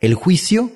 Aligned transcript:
El 0.00 0.14
juicio 0.14 0.70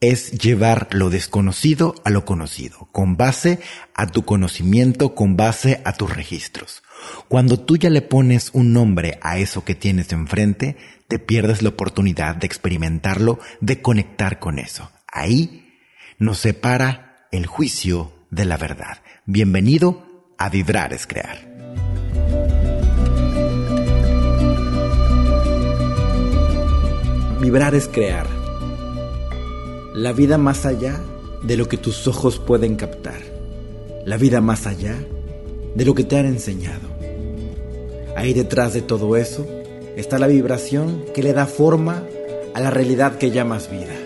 es 0.00 0.32
llevar 0.32 0.88
lo 0.90 1.08
desconocido 1.08 1.94
a 2.04 2.10
lo 2.10 2.24
conocido, 2.24 2.88
con 2.90 3.16
base 3.16 3.60
a 3.94 4.08
tu 4.08 4.24
conocimiento, 4.24 5.14
con 5.14 5.36
base 5.36 5.80
a 5.84 5.92
tus 5.92 6.12
registros. 6.12 6.82
Cuando 7.28 7.60
tú 7.60 7.76
ya 7.76 7.90
le 7.90 8.02
pones 8.02 8.50
un 8.54 8.72
nombre 8.72 9.20
a 9.22 9.38
eso 9.38 9.64
que 9.64 9.76
tienes 9.76 10.10
enfrente, 10.10 10.76
te 11.06 11.20
pierdes 11.20 11.62
la 11.62 11.68
oportunidad 11.68 12.34
de 12.34 12.46
experimentarlo, 12.46 13.38
de 13.60 13.80
conectar 13.80 14.40
con 14.40 14.58
eso. 14.58 14.90
Ahí 15.06 15.78
nos 16.18 16.38
separa 16.38 17.28
el 17.30 17.46
juicio 17.46 18.12
de 18.32 18.46
la 18.46 18.56
verdad. 18.56 18.98
Bienvenido 19.26 20.34
a 20.38 20.48
Vibrar 20.48 20.92
es 20.92 21.06
Crear. 21.06 21.54
Vibrar 27.40 27.76
es 27.76 27.86
crear. 27.86 28.35
La 29.96 30.12
vida 30.12 30.36
más 30.36 30.66
allá 30.66 31.00
de 31.42 31.56
lo 31.56 31.68
que 31.68 31.78
tus 31.78 32.06
ojos 32.06 32.38
pueden 32.38 32.76
captar. 32.76 33.18
La 34.04 34.18
vida 34.18 34.42
más 34.42 34.66
allá 34.66 34.94
de 35.74 35.84
lo 35.86 35.94
que 35.94 36.04
te 36.04 36.18
han 36.18 36.26
enseñado. 36.26 36.86
Ahí 38.14 38.34
detrás 38.34 38.74
de 38.74 38.82
todo 38.82 39.16
eso 39.16 39.46
está 39.96 40.18
la 40.18 40.26
vibración 40.26 41.02
que 41.14 41.22
le 41.22 41.32
da 41.32 41.46
forma 41.46 42.02
a 42.52 42.60
la 42.60 42.70
realidad 42.70 43.16
que 43.16 43.30
llamas 43.30 43.70
vida. 43.70 43.96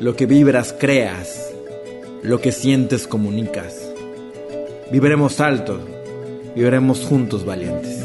Lo 0.00 0.16
que 0.16 0.26
vibras 0.26 0.74
creas, 0.76 1.52
lo 2.24 2.40
que 2.40 2.50
sientes 2.50 3.06
comunicas. 3.06 3.88
Viviremos 4.90 5.38
alto, 5.38 5.78
viviremos 6.56 7.04
juntos 7.04 7.44
valientes. 7.44 8.01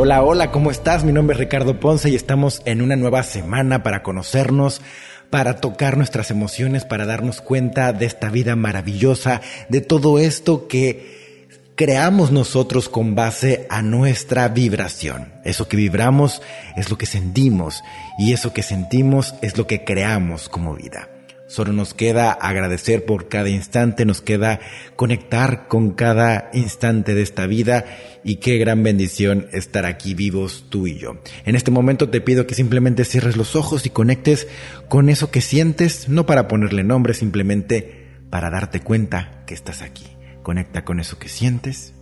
Hola, 0.00 0.22
hola, 0.22 0.52
¿cómo 0.52 0.70
estás? 0.70 1.02
Mi 1.02 1.12
nombre 1.12 1.34
es 1.34 1.40
Ricardo 1.40 1.80
Ponce 1.80 2.08
y 2.08 2.14
estamos 2.14 2.62
en 2.66 2.82
una 2.82 2.94
nueva 2.94 3.24
semana 3.24 3.82
para 3.82 4.04
conocernos, 4.04 4.80
para 5.28 5.56
tocar 5.56 5.96
nuestras 5.96 6.30
emociones, 6.30 6.84
para 6.84 7.04
darnos 7.04 7.40
cuenta 7.40 7.92
de 7.92 8.06
esta 8.06 8.30
vida 8.30 8.54
maravillosa, 8.54 9.40
de 9.68 9.80
todo 9.80 10.20
esto 10.20 10.68
que 10.68 11.48
creamos 11.74 12.30
nosotros 12.30 12.88
con 12.88 13.16
base 13.16 13.66
a 13.70 13.82
nuestra 13.82 14.46
vibración. 14.46 15.32
Eso 15.44 15.66
que 15.66 15.76
vibramos 15.76 16.42
es 16.76 16.90
lo 16.90 16.96
que 16.96 17.06
sentimos 17.06 17.82
y 18.20 18.34
eso 18.34 18.52
que 18.52 18.62
sentimos 18.62 19.34
es 19.42 19.58
lo 19.58 19.66
que 19.66 19.82
creamos 19.82 20.48
como 20.48 20.76
vida. 20.76 21.08
Solo 21.48 21.72
nos 21.72 21.94
queda 21.94 22.30
agradecer 22.30 23.06
por 23.06 23.28
cada 23.28 23.48
instante, 23.48 24.04
nos 24.04 24.20
queda 24.20 24.60
conectar 24.96 25.66
con 25.66 25.92
cada 25.92 26.50
instante 26.52 27.14
de 27.14 27.22
esta 27.22 27.46
vida 27.46 27.86
y 28.22 28.36
qué 28.36 28.58
gran 28.58 28.82
bendición 28.82 29.48
estar 29.52 29.86
aquí 29.86 30.12
vivos 30.12 30.66
tú 30.68 30.86
y 30.86 30.98
yo. 30.98 31.22
En 31.46 31.56
este 31.56 31.70
momento 31.70 32.10
te 32.10 32.20
pido 32.20 32.46
que 32.46 32.54
simplemente 32.54 33.06
cierres 33.06 33.38
los 33.38 33.56
ojos 33.56 33.86
y 33.86 33.90
conectes 33.90 34.46
con 34.90 35.08
eso 35.08 35.30
que 35.30 35.40
sientes, 35.40 36.10
no 36.10 36.26
para 36.26 36.48
ponerle 36.48 36.84
nombre, 36.84 37.14
simplemente 37.14 38.08
para 38.28 38.50
darte 38.50 38.80
cuenta 38.80 39.42
que 39.46 39.54
estás 39.54 39.80
aquí. 39.80 40.04
Conecta 40.42 40.84
con 40.84 41.00
eso 41.00 41.18
que 41.18 41.30
sientes, 41.30 41.94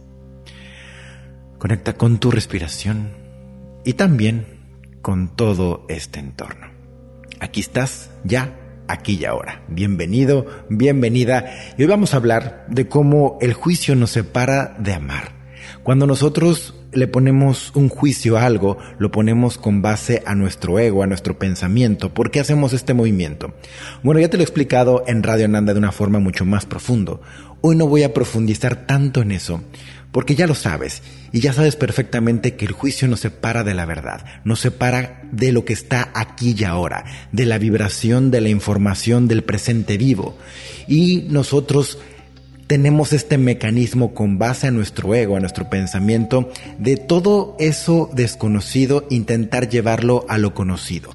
conecta 1.59 1.93
con 1.93 2.19
tu 2.19 2.33
respiración 2.33 3.13
y 3.85 3.93
también 3.93 4.45
con 5.03 5.37
todo 5.37 5.87
este 5.89 6.19
entorno. 6.19 6.67
Aquí 7.39 7.61
estás 7.61 8.11
ya 8.25 8.66
aquí 8.89 9.19
y 9.21 9.25
ahora. 9.25 9.63
Bienvenido, 9.69 10.47
bienvenida. 10.69 11.53
Y 11.77 11.83
hoy 11.83 11.89
vamos 11.89 12.15
a 12.15 12.19
hablar 12.19 12.67
de 12.69 12.89
cómo 12.89 13.39
el 13.41 13.53
juicio 13.53 13.95
nos 13.97 14.11
separa 14.11 14.77
de 14.79 14.95
amar. 14.95 15.33
Cuando 15.83 16.07
nosotros 16.07 16.75
le 16.97 17.07
ponemos 17.07 17.71
un 17.75 17.89
juicio 17.89 18.37
a 18.37 18.45
algo, 18.45 18.79
lo 18.99 19.11
ponemos 19.11 19.59
con 19.59 19.83
base 19.83 20.23
a 20.27 20.35
nuestro 20.35 20.79
ego, 20.79 21.03
a 21.03 21.07
nuestro 21.07 21.39
pensamiento. 21.39 22.13
¿Por 22.13 22.31
qué 22.31 22.41
hacemos 22.41 22.73
este 22.73 22.95
movimiento? 22.95 23.55
Bueno, 24.03 24.21
ya 24.21 24.29
te 24.29 24.37
lo 24.37 24.43
he 24.43 24.45
explicado 24.45 25.05
en 25.07 25.23
Radio 25.23 25.47
Nanda 25.49 25.73
de 25.75 25.79
una 25.79 25.93
forma 25.93 26.19
mucho 26.19 26.45
más 26.45 26.67
profundo. 26.67 27.21
Hoy 27.61 27.77
no 27.77 27.87
voy 27.87 28.03
a 28.03 28.15
profundizar 28.15 28.87
tanto 28.87 29.23
en 29.23 29.33
eso, 29.33 29.63
porque 30.13 30.35
ya 30.35 30.47
lo 30.47 30.55
sabes 30.55 31.03
y 31.33 31.41
ya 31.41 31.53
sabes 31.53 31.77
perfectamente 31.77 32.57
que 32.57 32.65
el 32.65 32.73
juicio 32.73 33.09
nos 33.09 33.21
separa 33.21 33.65
de 33.65 33.75
la 33.75 33.85
verdad, 33.85 34.25
nos 34.45 34.61
separa 34.61 35.23
de 35.33 35.53
lo 35.53 35.65
que 35.65 35.73
está 35.73 36.11
aquí 36.15 36.55
y 36.59 36.65
ahora, 36.65 37.05
de 37.33 37.45
la 37.45 37.59
vibración, 37.59 38.31
de 38.31 38.41
la 38.41 38.49
información, 38.49 39.29
del 39.29 39.45
presente 39.45 39.99
vivo. 39.99 40.39
Y 40.89 41.27
nosotros 41.29 41.99
tenemos 42.67 43.13
este 43.13 43.39
mecanismo 43.39 44.15
con 44.15 44.39
base 44.39 44.67
a 44.67 44.71
nuestro 44.71 45.15
ego, 45.15 45.37
a 45.37 45.41
nuestro 45.41 45.71
pensamiento, 45.71 46.51
de 46.79 46.97
todo 46.97 47.57
eso 47.59 48.11
desconocido 48.13 49.07
intentar 49.11 49.69
llevarlo 49.69 50.25
a 50.29 50.39
lo 50.39 50.55
conocido. 50.55 51.11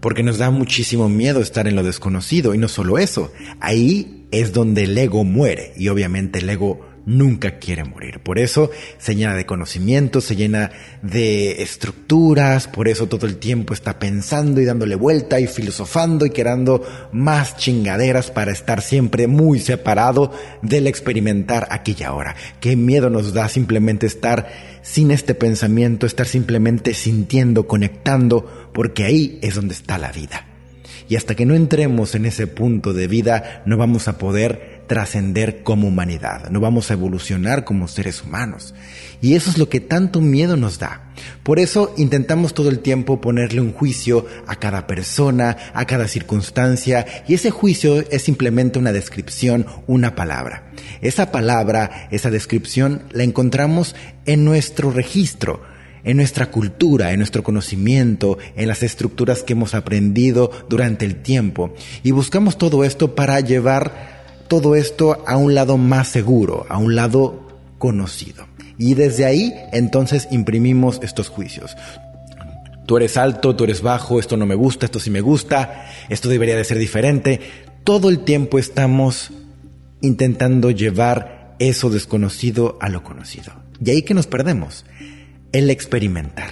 Porque 0.00 0.24
nos 0.24 0.38
da 0.38 0.50
muchísimo 0.50 1.08
miedo 1.08 1.40
estar 1.40 1.68
en 1.68 1.76
lo 1.76 1.84
desconocido 1.84 2.54
y 2.54 2.58
no 2.58 2.68
solo 2.68 2.98
eso, 2.98 3.32
ahí 3.60 4.26
es 4.32 4.52
donde 4.52 4.84
el 4.84 4.98
ego 4.98 5.22
muere 5.24 5.72
y 5.76 5.88
obviamente 5.88 6.40
el 6.40 6.50
ego 6.50 6.91
nunca 7.06 7.58
quiere 7.58 7.84
morir. 7.84 8.20
Por 8.20 8.38
eso 8.38 8.70
se 8.98 9.14
llena 9.14 9.34
de 9.34 9.46
conocimientos, 9.46 10.24
se 10.24 10.36
llena 10.36 10.70
de 11.02 11.62
estructuras, 11.62 12.68
por 12.68 12.88
eso 12.88 13.06
todo 13.08 13.26
el 13.26 13.36
tiempo 13.36 13.74
está 13.74 13.98
pensando 13.98 14.60
y 14.60 14.64
dándole 14.64 14.94
vuelta 14.94 15.40
y 15.40 15.46
filosofando 15.46 16.26
y 16.26 16.30
creando 16.30 16.82
más 17.12 17.56
chingaderas 17.56 18.30
para 18.30 18.52
estar 18.52 18.82
siempre 18.82 19.26
muy 19.26 19.58
separado 19.58 20.32
del 20.62 20.86
experimentar 20.86 21.66
aquí 21.70 21.96
y 21.98 22.02
ahora. 22.02 22.36
Qué 22.60 22.76
miedo 22.76 23.10
nos 23.10 23.32
da 23.32 23.48
simplemente 23.48 24.06
estar 24.06 24.48
sin 24.82 25.10
este 25.10 25.34
pensamiento, 25.34 26.06
estar 26.06 26.26
simplemente 26.26 26.94
sintiendo, 26.94 27.66
conectando, 27.66 28.70
porque 28.72 29.04
ahí 29.04 29.38
es 29.42 29.54
donde 29.54 29.74
está 29.74 29.98
la 29.98 30.12
vida. 30.12 30.46
Y 31.08 31.16
hasta 31.16 31.34
que 31.34 31.46
no 31.46 31.54
entremos 31.54 32.14
en 32.14 32.26
ese 32.26 32.46
punto 32.46 32.92
de 32.92 33.06
vida, 33.06 33.62
no 33.66 33.76
vamos 33.76 34.08
a 34.08 34.18
poder 34.18 34.71
trascender 34.86 35.62
como 35.62 35.88
humanidad, 35.88 36.50
no 36.50 36.60
vamos 36.60 36.90
a 36.90 36.94
evolucionar 36.94 37.64
como 37.64 37.88
seres 37.88 38.22
humanos. 38.22 38.74
Y 39.20 39.34
eso 39.34 39.50
es 39.50 39.58
lo 39.58 39.68
que 39.68 39.80
tanto 39.80 40.20
miedo 40.20 40.56
nos 40.56 40.78
da. 40.78 41.12
Por 41.44 41.60
eso 41.60 41.94
intentamos 41.96 42.54
todo 42.54 42.68
el 42.68 42.80
tiempo 42.80 43.20
ponerle 43.20 43.60
un 43.60 43.72
juicio 43.72 44.26
a 44.46 44.56
cada 44.56 44.86
persona, 44.86 45.56
a 45.74 45.86
cada 45.86 46.08
circunstancia, 46.08 47.06
y 47.28 47.34
ese 47.34 47.50
juicio 47.50 48.04
es 48.10 48.22
simplemente 48.22 48.78
una 48.78 48.92
descripción, 48.92 49.66
una 49.86 50.16
palabra. 50.16 50.72
Esa 51.00 51.30
palabra, 51.30 52.08
esa 52.10 52.30
descripción, 52.30 53.02
la 53.12 53.22
encontramos 53.22 53.94
en 54.26 54.44
nuestro 54.44 54.90
registro, 54.90 55.62
en 56.04 56.16
nuestra 56.16 56.50
cultura, 56.50 57.12
en 57.12 57.18
nuestro 57.18 57.42
conocimiento, 57.42 58.38
en 58.56 58.68
las 58.68 58.82
estructuras 58.82 59.42
que 59.42 59.52
hemos 59.52 59.74
aprendido 59.74 60.50
durante 60.68 61.04
el 61.04 61.22
tiempo. 61.22 61.74
Y 62.02 62.10
buscamos 62.10 62.58
todo 62.58 62.84
esto 62.84 63.14
para 63.14 63.38
llevar 63.40 64.11
todo 64.52 64.76
esto 64.76 65.24
a 65.26 65.38
un 65.38 65.54
lado 65.54 65.78
más 65.78 66.08
seguro, 66.08 66.66
a 66.68 66.76
un 66.76 66.94
lado 66.94 67.48
conocido. 67.78 68.46
Y 68.76 68.92
desde 68.92 69.24
ahí 69.24 69.54
entonces 69.72 70.28
imprimimos 70.30 71.00
estos 71.02 71.30
juicios. 71.30 71.74
Tú 72.84 72.98
eres 72.98 73.16
alto, 73.16 73.56
tú 73.56 73.64
eres 73.64 73.80
bajo, 73.80 74.20
esto 74.20 74.36
no 74.36 74.44
me 74.44 74.54
gusta, 74.54 74.84
esto 74.84 75.00
sí 75.00 75.08
me 75.08 75.22
gusta, 75.22 75.86
esto 76.10 76.28
debería 76.28 76.54
de 76.54 76.64
ser 76.64 76.76
diferente. 76.76 77.40
Todo 77.82 78.10
el 78.10 78.24
tiempo 78.24 78.58
estamos 78.58 79.30
intentando 80.02 80.70
llevar 80.70 81.56
eso 81.58 81.88
desconocido 81.88 82.76
a 82.82 82.90
lo 82.90 83.02
conocido. 83.02 83.54
Y 83.82 83.88
ahí 83.88 84.02
que 84.02 84.12
nos 84.12 84.26
perdemos, 84.26 84.84
el 85.52 85.70
experimentar. 85.70 86.50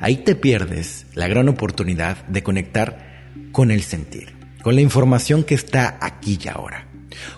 Ahí 0.00 0.18
te 0.18 0.34
pierdes 0.34 1.06
la 1.14 1.28
gran 1.28 1.48
oportunidad 1.48 2.26
de 2.26 2.42
conectar 2.42 3.32
con 3.52 3.70
el 3.70 3.80
sentir, 3.80 4.34
con 4.62 4.74
la 4.74 4.82
información 4.82 5.44
que 5.44 5.54
está 5.54 5.96
aquí 6.02 6.38
y 6.44 6.48
ahora. 6.48 6.86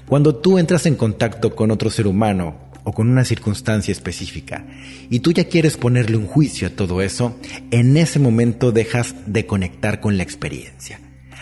Cuando 0.07 0.37
tú 0.37 0.59
entras 0.59 0.87
en 0.87 0.97
contacto 0.97 1.55
con 1.55 1.71
otro 1.71 1.91
ser 1.91 2.07
humano 2.07 2.69
o 2.85 2.93
con 2.93 3.11
una 3.11 3.25
circunstancia 3.25 3.93
específica 3.93 4.67
y 5.11 5.21
tú 5.21 5.33
ya 5.33 5.45
quieres 5.45 5.77
ponerle 5.77 6.17
un 6.17 6.27
juicio 6.27 6.69
a 6.69 6.71
todo 6.71 7.03
eso, 7.03 7.37
en 7.71 7.97
ese 7.97 8.19
momento 8.19 8.73
dejas 8.73 9.15
de 9.27 9.47
conectar 9.47 10.01
con 10.01 10.17
la 10.17 10.23
experiencia. 10.23 11.01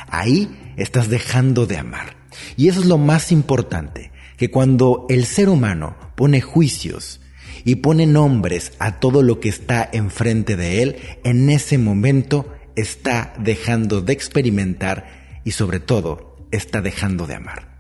Ahí 0.09 0.49
estás 0.77 1.09
dejando 1.09 1.67
de 1.67 1.79
amar. 1.79 2.17
Y 2.57 2.69
eso 2.69 2.81
es 2.81 2.87
lo 2.87 2.99
más 2.99 3.33
importante, 3.33 4.11
que 4.37 4.51
cuando 4.51 5.07
el 5.09 5.25
ser 5.25 5.49
humano 5.49 5.97
pone 6.17 6.41
juicios 6.41 7.21
y 7.65 7.77
pone 7.77 8.07
nombres 8.07 8.73
a 8.79 9.01
todo 9.01 9.23
lo 9.23 9.41
que 9.41 9.49
está 9.49 9.89
enfrente 9.93 10.57
de 10.57 10.83
él, 10.83 10.97
en 11.25 11.51
ese 11.51 11.79
momento 11.79 12.53
está 12.77 13.35
dejando 13.39 14.03
de 14.03 14.13
experimentar 14.13 15.41
y 15.45 15.53
sobre 15.53 15.81
todo 15.81 16.37
está 16.51 16.83
dejando 16.83 17.27
de 17.27 17.35
amar. 17.35 17.76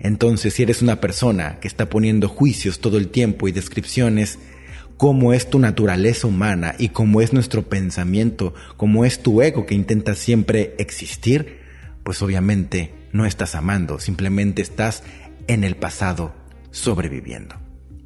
Entonces, 0.00 0.54
si 0.54 0.62
eres 0.62 0.82
una 0.82 1.00
persona 1.00 1.58
que 1.60 1.68
está 1.68 1.88
poniendo 1.88 2.28
juicios 2.28 2.80
todo 2.80 2.98
el 2.98 3.08
tiempo 3.08 3.48
y 3.48 3.52
descripciones, 3.52 4.38
cómo 4.96 5.32
es 5.32 5.48
tu 5.48 5.58
naturaleza 5.58 6.26
humana 6.26 6.74
y 6.78 6.90
cómo 6.90 7.20
es 7.20 7.32
nuestro 7.32 7.68
pensamiento, 7.68 8.54
cómo 8.76 9.04
es 9.04 9.22
tu 9.22 9.42
ego 9.42 9.66
que 9.66 9.74
intenta 9.74 10.14
siempre 10.14 10.74
existir, 10.78 11.58
pues 12.04 12.22
obviamente 12.22 12.94
no 13.12 13.26
estás 13.26 13.54
amando, 13.54 13.98
simplemente 13.98 14.62
estás 14.62 15.02
en 15.46 15.64
el 15.64 15.76
pasado 15.76 16.34
sobreviviendo. 16.70 17.56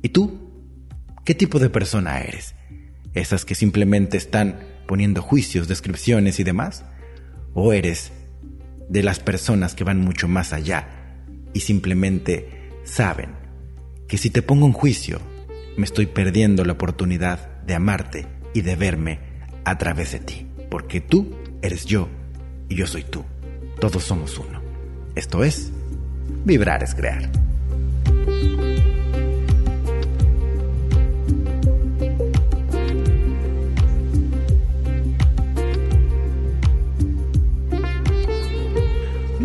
¿Y 0.03 0.11
tú? 0.11 0.50
¿Qué 1.25 1.35
tipo 1.35 1.59
de 1.59 1.71
persona 1.71 2.21
eres? 2.21 2.55
¿Esas 3.15 3.44
que 3.44 3.55
simplemente 3.55 4.17
están 4.17 4.61
poniendo 4.87 5.23
juicios, 5.23 5.69
descripciones 5.69 6.41
y 6.41 6.44
demás? 6.44 6.85
¿O 7.55 7.73
eres 7.73 8.12
de 8.89 9.03
las 9.03 9.19
personas 9.19 9.75
que 9.75 9.85
van 9.85 10.00
mucho 10.00 10.29
más 10.29 10.53
allá 10.53 11.01
y 11.52 11.60
simplemente 11.60 12.70
saben 12.84 13.31
que 14.08 14.19
si 14.19 14.31
te 14.31 14.43
pongo 14.43 14.66
un 14.66 14.72
juicio, 14.72 15.20
me 15.76 15.84
estoy 15.84 16.06
perdiendo 16.06 16.64
la 16.64 16.72
oportunidad 16.72 17.62
de 17.62 17.75
amarte 17.75 18.26
y 18.54 18.60
de 18.62 18.76
verme 18.76 19.20
a 19.64 19.78
través 19.78 20.12
de 20.12 20.20
ti? 20.20 20.46
Porque 20.70 21.00
tú 21.00 21.34
eres 21.62 21.84
yo 21.84 22.08
y 22.69 22.75
yo 22.75 22.87
soy 22.87 23.04
tú. 23.04 23.25
Todos 23.81 24.04
somos 24.04 24.38
uno. 24.38 24.60
Esto 25.14 25.44
es, 25.44 25.72
vibrar 26.44 26.82
es 26.82 26.94
crear. 26.94 27.31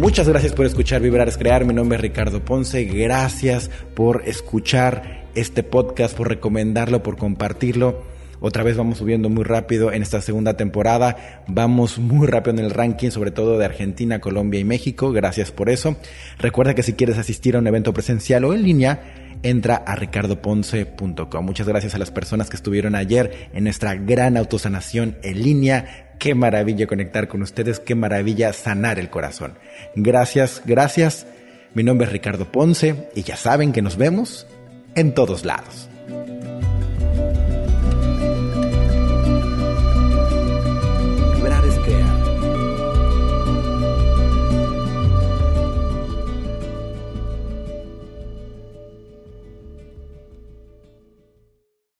Muchas 0.07 0.29
gracias 0.29 0.53
por 0.53 0.65
escuchar 0.65 1.01
Vibrar 1.01 1.27
es 1.27 1.37
Crear. 1.37 1.65
Mi 1.65 1.73
nombre 1.73 1.97
es 1.97 2.01
Ricardo 2.01 2.39
Ponce. 2.39 2.85
Gracias 2.85 3.69
por 3.93 4.23
escuchar 4.25 5.25
este 5.35 5.63
podcast, 5.63 6.15
por 6.15 6.29
recomendarlo, 6.29 7.03
por 7.03 7.17
compartirlo. 7.17 8.03
Otra 8.39 8.63
vez 8.63 8.77
vamos 8.77 8.99
subiendo 8.99 9.27
muy 9.27 9.43
rápido 9.43 9.91
en 9.91 10.01
esta 10.01 10.21
segunda 10.21 10.55
temporada. 10.55 11.43
Vamos 11.49 11.99
muy 11.99 12.25
rápido 12.25 12.57
en 12.57 12.63
el 12.63 12.71
ranking, 12.71 13.09
sobre 13.09 13.31
todo 13.31 13.57
de 13.57 13.65
Argentina, 13.65 14.21
Colombia 14.21 14.61
y 14.61 14.63
México. 14.63 15.11
Gracias 15.11 15.51
por 15.51 15.69
eso. 15.69 15.97
Recuerda 16.39 16.73
que 16.73 16.83
si 16.83 16.93
quieres 16.93 17.17
asistir 17.17 17.57
a 17.57 17.59
un 17.59 17.67
evento 17.67 17.93
presencial 17.93 18.45
o 18.45 18.53
en 18.53 18.63
línea, 18.63 19.01
entra 19.43 19.75
a 19.75 19.95
ricardoponce.com. 19.95 21.45
Muchas 21.45 21.67
gracias 21.67 21.95
a 21.95 21.97
las 21.97 22.11
personas 22.11 22.49
que 22.49 22.55
estuvieron 22.55 22.95
ayer 22.95 23.49
en 23.53 23.65
nuestra 23.65 23.95
gran 23.95 24.37
autosanación 24.37 25.17
en 25.21 25.43
línea. 25.43 26.06
Qué 26.19 26.33
maravilla 26.33 26.87
conectar 26.87 27.27
con 27.27 27.41
ustedes, 27.41 27.79
qué 27.79 27.95
maravilla 27.95 28.51
sanar 28.53 28.99
el 28.99 29.09
corazón. 29.09 29.53
Gracias, 29.95 30.61
gracias. 30.65 31.27
Mi 31.73 31.83
nombre 31.83 32.07
es 32.07 32.13
Ricardo 32.13 32.51
Ponce 32.51 33.09
y 33.13 33.23
ya 33.23 33.35
saben 33.35 33.71
que 33.71 33.81
nos 33.81 33.97
vemos 33.97 34.47
en 34.95 35.13
todos 35.13 35.45
lados. 35.45 35.89